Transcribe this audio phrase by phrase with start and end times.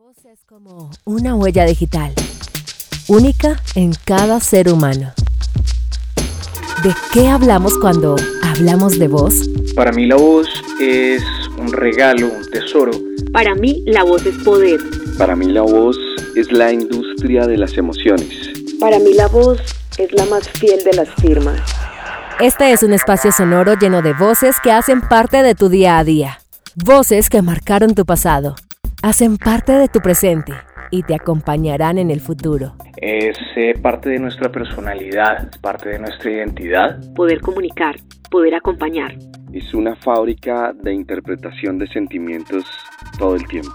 [0.00, 2.14] voz es como una huella digital,
[3.06, 5.12] única en cada ser humano.
[6.82, 9.34] ¿De qué hablamos cuando hablamos de voz?
[9.76, 10.48] Para mí la voz
[10.80, 11.22] es
[11.58, 12.92] un regalo, un tesoro.
[13.30, 14.80] Para mí la voz es poder.
[15.18, 15.98] Para mí la voz
[16.34, 18.52] es la industria de las emociones.
[18.80, 19.60] Para mí la voz
[19.98, 21.60] es la más fiel de las firmas.
[22.40, 26.04] Este es un espacio sonoro lleno de voces que hacen parte de tu día a
[26.04, 26.40] día.
[26.74, 28.54] Voces que marcaron tu pasado,
[29.02, 30.52] hacen parte de tu presente
[30.90, 32.74] y te acompañarán en el futuro.
[32.96, 36.98] Es eh, parte de nuestra personalidad, parte de nuestra identidad.
[37.14, 37.96] Poder comunicar,
[38.30, 39.14] poder acompañar.
[39.52, 42.64] Es una fábrica de interpretación de sentimientos
[43.18, 43.72] todo el tiempo.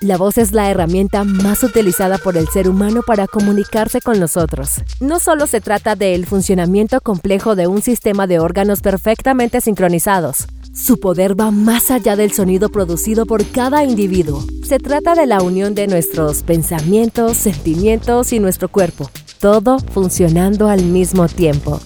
[0.00, 4.82] La voz es la herramienta más utilizada por el ser humano para comunicarse con nosotros.
[5.00, 10.46] No solo se trata del funcionamiento complejo de un sistema de órganos perfectamente sincronizados.
[10.76, 14.44] Su poder va más allá del sonido producido por cada individuo.
[14.62, 20.84] Se trata de la unión de nuestros pensamientos, sentimientos y nuestro cuerpo, todo funcionando al
[20.84, 21.80] mismo tiempo.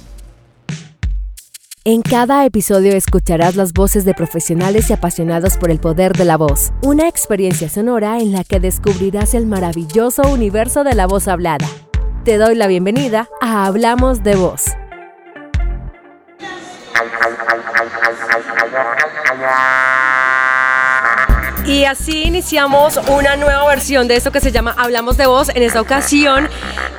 [1.84, 6.36] En cada episodio escucharás las voces de profesionales y apasionados por el poder de la
[6.36, 11.68] voz, una experiencia sonora en la que descubrirás el maravilloso universo de la voz hablada.
[12.24, 14.69] Te doy la bienvenida a Hablamos de Voz.
[21.66, 25.62] Y así iniciamos una nueva versión de esto que se llama Hablamos de Voz, en
[25.62, 26.48] esta ocasión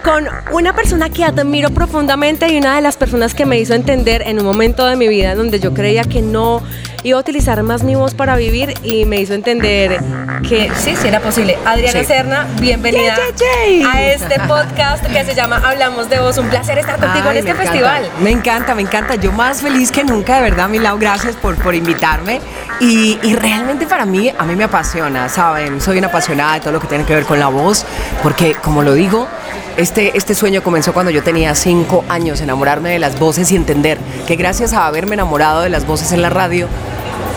[0.03, 4.23] con una persona que admiro profundamente y una de las personas que me hizo entender
[4.25, 6.63] en un momento de mi vida donde yo creía que no
[7.03, 9.99] iba a utilizar más mi voz para vivir y me hizo entender
[10.47, 11.57] que sí, sí era posible.
[11.65, 13.15] Adriana Serna, bienvenida
[13.91, 16.37] a este podcast que se llama Hablamos de Voz.
[16.37, 17.71] Un placer estar contigo Ay, en este me encanta.
[17.71, 18.09] festival.
[18.21, 19.15] Me encanta, me encanta.
[19.15, 22.39] Yo más feliz que nunca, de verdad, Milau, gracias por, por invitarme.
[22.79, 25.81] Y, y realmente para mí, a mí me apasiona, ¿saben?
[25.81, 27.85] Soy una apasionada de todo lo que tiene que ver con la voz,
[28.23, 29.27] porque como lo digo,
[29.77, 33.97] este, este sueño comenzó cuando yo tenía cinco años, enamorarme de las voces y entender
[34.27, 36.67] que gracias a haberme enamorado de las voces en la radio,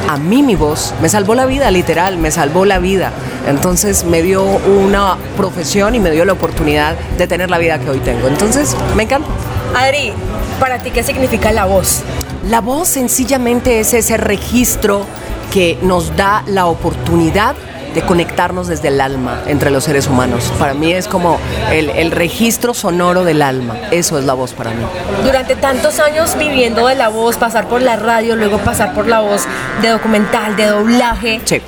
[0.09, 3.13] a mí mi voz me salvó la vida, literal, me salvó la vida.
[3.47, 7.91] Entonces me dio una profesión y me dio la oportunidad de tener la vida que
[7.91, 8.29] hoy tengo.
[8.29, 9.29] Entonces me encanta.
[9.75, 10.13] Adri,
[10.61, 12.03] para ti, ¿qué significa la voz?
[12.49, 15.07] La voz sencillamente es ese registro
[15.53, 17.55] que nos da la oportunidad
[17.95, 20.53] de conectarnos desde el alma entre los seres humanos.
[20.59, 21.39] Para mí es como
[21.71, 23.77] el, el registro sonoro del alma.
[23.91, 24.85] Eso es la voz para mí.
[25.25, 29.21] Durante tantos años viviendo de la voz, pasar por la radio, luego pasar por la
[29.21, 29.47] voz
[29.83, 31.41] de documental, de doblaje.
[31.45, 31.63] Sí.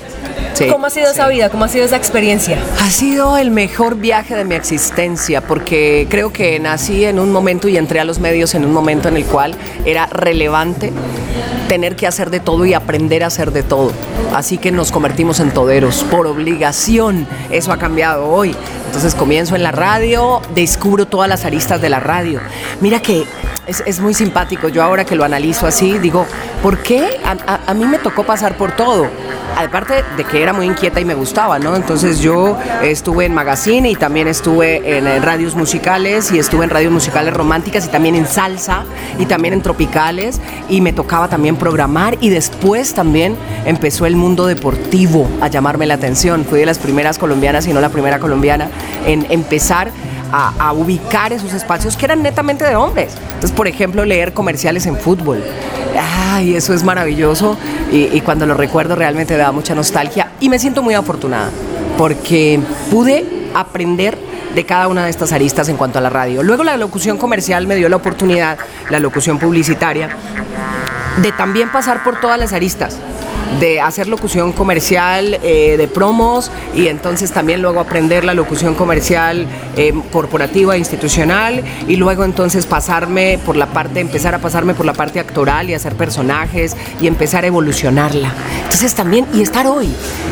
[0.56, 1.12] Sí, ¿Cómo ha sido sí.
[1.12, 1.50] esa vida?
[1.50, 2.58] ¿Cómo ha sido esa experiencia?
[2.80, 7.68] Ha sido el mejor viaje de mi existencia porque creo que nací en un momento
[7.68, 10.92] y entré a los medios en un momento en el cual era relevante
[11.68, 13.92] tener que hacer de todo y aprender a hacer de todo.
[14.34, 17.26] Así que nos convertimos en toderos por obligación.
[17.50, 18.54] Eso ha cambiado hoy.
[18.86, 22.40] Entonces comienzo en la radio, descubro todas las aristas de la radio.
[22.80, 23.24] Mira que
[23.66, 24.68] es, es muy simpático.
[24.68, 26.26] Yo ahora que lo analizo así, digo,
[26.62, 29.06] ¿por qué a, a- mí me tocó pasar por todo?
[29.56, 31.76] Aparte de que era muy inquieta y me gustaba, ¿no?
[31.76, 36.70] Entonces yo estuve en magazine y también estuve en, eh, radios musicales y estuve en
[36.70, 38.84] radios musicales románticas y también en salsa
[39.18, 43.34] y también en tropicales y me tocaba también programar y después también
[43.64, 46.44] empezó el mundo deportivo a llamarme la atención.
[46.44, 48.68] Fui de las primeras colombianas y no la primera colombiana
[49.06, 49.90] en empezar
[50.32, 53.14] a, ubicar esos espacios que eran netamente de hombres.
[53.16, 55.42] Entonces, por ejemplo, leer comerciales en fútbol.
[55.98, 57.56] Ay, eso es maravilloso
[57.90, 61.50] y, y cuando lo recuerdo realmente me da mucha nostalgia y me siento muy afortunada
[61.96, 62.60] porque
[62.90, 64.18] pude aprender
[64.54, 66.42] de cada una de estas aristas en cuanto a la radio.
[66.42, 68.58] Luego la locución comercial me dio la oportunidad,
[68.90, 70.10] la locución publicitaria,
[71.22, 72.98] de también pasar por todas las aristas
[73.60, 79.46] de hacer locución comercial eh, de promos y entonces también luego aprender la locución comercial
[79.76, 84.92] eh, corporativa institucional y luego entonces pasarme por la parte empezar a pasarme por la
[84.92, 88.32] parte actoral y hacer personajes y empezar a evolucionarla.
[88.64, 89.88] Entonces también y estar hoy.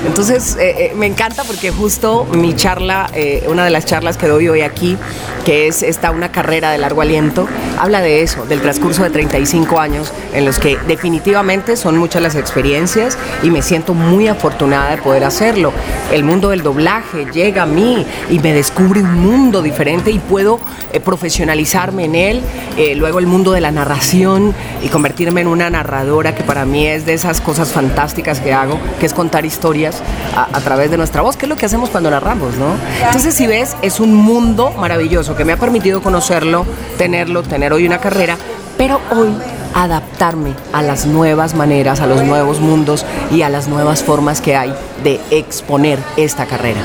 [0.06, 3.10] Entonces eh, eh, me encanta porque justo mi charla
[3.48, 4.96] una de las charlas que doy hoy aquí
[5.44, 7.46] que es esta una carrera de largo aliento
[7.78, 12.34] habla de eso del transcurso de 35 años en los que definitivamente son muchas las
[12.34, 13.03] experiencias
[13.42, 15.72] y me siento muy afortunada de poder hacerlo.
[16.12, 20.60] El mundo del doblaje llega a mí y me descubre un mundo diferente y puedo
[20.92, 22.42] eh, profesionalizarme en él.
[22.76, 26.86] Eh, luego el mundo de la narración y convertirme en una narradora que para mí
[26.86, 30.02] es de esas cosas fantásticas que hago, que es contar historias
[30.36, 32.74] a, a través de nuestra voz, que es lo que hacemos cuando narramos, ¿no?
[33.04, 36.66] Entonces, si ves, es un mundo maravilloso que me ha permitido conocerlo,
[36.98, 38.36] tenerlo, tener hoy una carrera,
[38.76, 39.30] pero hoy
[39.74, 44.56] adaptarme a las nuevas maneras, a los nuevos mundos y a las nuevas formas que
[44.56, 46.80] hay de exponer esta carrera.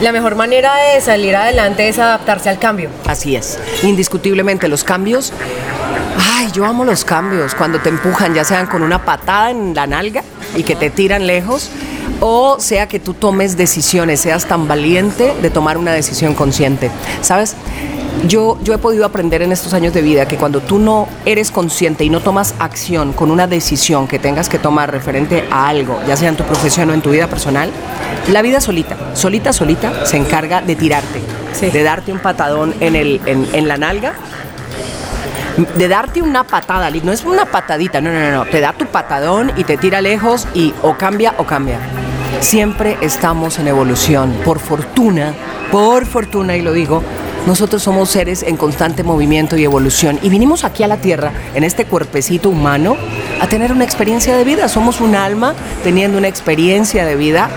[0.00, 2.90] La mejor manera de salir adelante es adaptarse al cambio.
[3.06, 3.58] Así es.
[3.84, 5.32] Indiscutiblemente los cambios.
[6.34, 7.54] Ay, yo amo los cambios.
[7.54, 10.24] Cuando te empujan, ya sean con una patada en la nalga
[10.56, 11.70] y que te tiran lejos,
[12.20, 16.90] o sea que tú tomes decisiones, seas tan valiente de tomar una decisión consciente.
[17.20, 17.54] ¿Sabes?
[18.28, 21.50] Yo, yo he podido aprender en estos años de vida que cuando tú no eres
[21.50, 26.00] consciente y no tomas acción con una decisión que tengas que tomar referente a algo,
[26.06, 27.70] ya sea en tu profesión o en tu vida personal,
[28.28, 31.20] la vida solita, solita, solita, se encarga de tirarte,
[31.52, 31.70] Sí.
[31.70, 34.14] de darte un patadón en, el, en, en la nalga
[35.76, 39.52] de darte una patada, no es una patadita, no, no, no, te da tu patadón
[39.56, 41.78] y te tira lejos y o cambia o cambia.
[42.40, 45.34] Siempre estamos en evolución, por fortuna,
[45.70, 47.02] por fortuna y lo digo,
[47.46, 51.64] nosotros somos seres en constante movimiento y evolución y vinimos aquí a la Tierra, en
[51.64, 52.96] este cuerpecito humano,
[53.40, 54.68] a tener una experiencia de vida.
[54.68, 57.50] Somos un alma teniendo una experiencia de vida,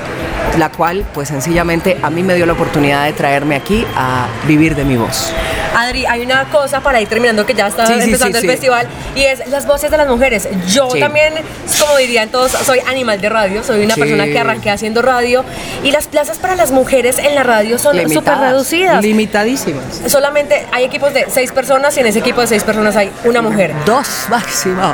[0.58, 4.76] la cual pues sencillamente a mí me dio la oportunidad de traerme aquí a vivir
[4.76, 5.32] de mi voz.
[5.76, 8.88] Adri, hay una cosa para ir terminando que ya está Sí, empezando sí, el festival
[9.16, 10.48] y es las voces de las mujeres.
[10.68, 11.34] Yo también,
[11.82, 15.44] como dirían todos, soy animal de radio, soy una persona que arranqué haciendo radio
[15.84, 19.04] y las plazas para las mujeres en la radio son súper reducidas.
[19.04, 20.02] Limitadísimas.
[20.08, 23.42] Solamente hay equipos de seis personas y en ese equipo de seis personas hay una
[23.42, 23.74] mujer.
[23.86, 24.94] Dos máximo.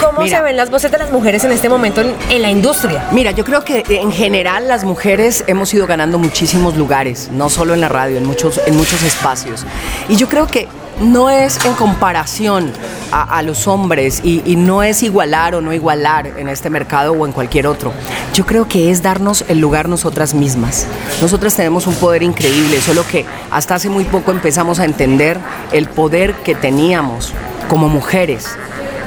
[0.00, 0.38] ¿Cómo Mira.
[0.38, 3.08] se ven las voces de las mujeres en este momento en, en la industria?
[3.12, 7.74] Mira, yo creo que en general las mujeres hemos ido ganando muchísimos lugares, no solo
[7.74, 9.64] en la radio, en muchos, en muchos espacios.
[10.08, 10.68] Y yo creo que
[11.00, 12.72] no es en comparación
[13.12, 17.12] a, a los hombres y, y no es igualar o no igualar en este mercado
[17.12, 17.92] o en cualquier otro.
[18.34, 20.86] Yo creo que es darnos el lugar nosotras mismas.
[21.20, 25.38] Nosotras tenemos un poder increíble, solo que hasta hace muy poco empezamos a entender
[25.72, 27.32] el poder que teníamos
[27.68, 28.56] como mujeres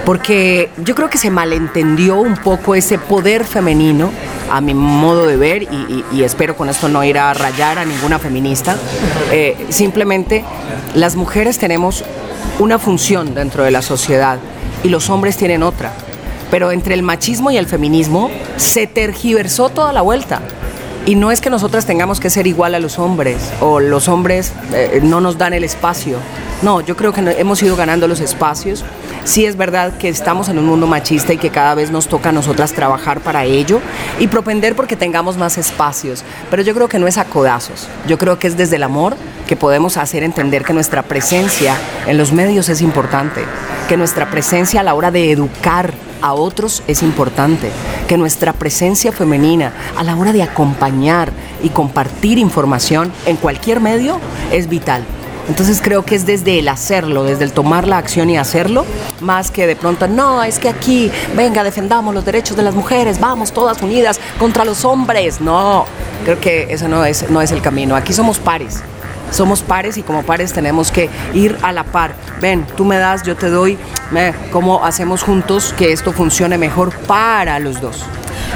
[0.09, 4.09] porque yo creo que se malentendió un poco ese poder femenino,
[4.49, 8.17] a mi modo de ver, y, espero con esto no ir a rayar a ninguna
[8.17, 8.75] feminista.
[9.31, 10.43] Eh, simplemente
[10.95, 12.03] las mujeres tenemos
[12.57, 14.39] una función dentro de la sociedad
[14.83, 15.93] y los hombres tienen otra.
[16.49, 20.41] Pero entre el machismo y el feminismo se tergiversó toda la vuelta.
[21.09, 24.53] Y no es que nosotras tengamos que ser igual a los hombres o los hombres
[24.75, 26.19] eh, no nos dan el espacio.
[26.61, 28.85] No, yo creo que hemos ido ganando los espacios.
[29.23, 32.29] Sí es verdad que estamos en un mundo machista y que cada vez nos toca
[32.29, 33.81] a nosotras trabajar para ello
[34.19, 36.23] y propender porque tengamos más espacios.
[36.51, 37.87] Pero yo creo que no es a codazos.
[38.07, 39.17] Yo creo que es desde el amor
[39.47, 41.75] que podemos hacer entender que nuestra presencia
[42.05, 43.41] en los medios es importante,
[43.87, 45.91] que nuestra presencia a la hora de educar
[46.21, 47.69] a otros es importante,
[48.07, 51.31] que nuestra presencia femenina a la hora de acompañar
[51.63, 54.19] y compartir información en cualquier medio
[54.51, 55.03] es vital.
[55.49, 58.85] Entonces creo que es desde el hacerlo, desde el tomar la acción y hacerlo,
[59.19, 63.19] más que de pronto, no, es que aquí, venga, defendamos los derechos de las mujeres,
[63.19, 65.41] vamos todas unidas contra los hombres.
[65.41, 65.85] No,
[66.23, 67.95] creo que eso no es, no es el camino.
[67.95, 68.83] Aquí somos pares.
[69.31, 72.13] Somos pares y como pares tenemos que ir a la par.
[72.41, 73.77] Ven, tú me das, yo te doy.
[74.51, 78.03] ¿Cómo hacemos juntos que esto funcione mejor para los dos?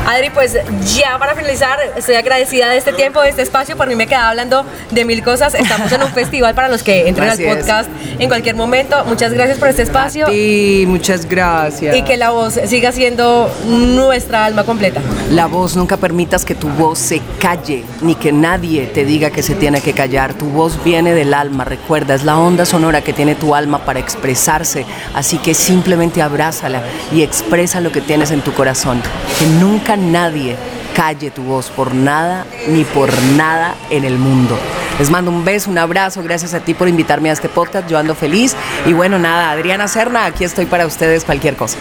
[0.05, 0.57] Adri, pues
[0.97, 3.77] ya para finalizar, estoy agradecida de este tiempo, de este espacio.
[3.77, 5.53] Por mí me quedaba hablando de mil cosas.
[5.53, 7.55] Estamos en un festival para los que entren Así al es.
[7.57, 7.89] podcast
[8.19, 9.05] en cualquier momento.
[9.05, 10.27] Muchas gracias por este espacio.
[10.27, 11.95] Sí, muchas gracias.
[11.95, 14.99] Y que la voz siga siendo nuestra alma completa.
[15.31, 19.41] La voz, nunca permitas que tu voz se calle, ni que nadie te diga que
[19.41, 20.33] se tiene que callar.
[20.33, 23.99] Tu voz viene del alma, recuerda, es la onda sonora que tiene tu alma para
[23.99, 24.85] expresarse.
[25.13, 26.81] Así que simplemente abrázala
[27.11, 29.01] y expresa lo que tienes en tu corazón.
[29.37, 30.55] Que nunca nadie
[30.95, 34.57] calle tu voz por nada ni por nada en el mundo.
[34.99, 37.97] Les mando un beso, un abrazo, gracias a ti por invitarme a este podcast, yo
[37.97, 38.55] ando feliz.
[38.85, 41.77] Y bueno, nada, Adriana Serna, aquí estoy para ustedes, cualquier cosa.